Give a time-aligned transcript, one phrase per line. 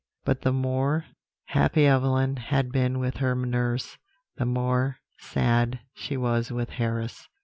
[0.25, 1.05] "But the more
[1.49, 3.99] happy Evelyn had been with her nurse,
[4.35, 7.27] the more sad she was with Harris.